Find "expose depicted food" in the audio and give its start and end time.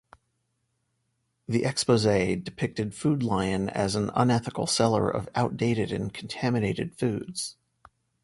1.63-3.21